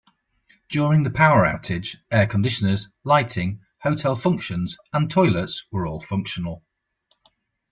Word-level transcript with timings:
During 0.69 1.03
the 1.03 1.11
power 1.11 1.45
outage, 1.45 1.95
air 2.09 2.25
conditioners, 2.25 2.89
lighting, 3.03 3.61
hotel 3.81 4.15
functions, 4.15 4.75
and 4.91 5.11
toilets 5.11 5.67
were 5.71 5.85
all 5.85 5.99
functional. 5.99 6.63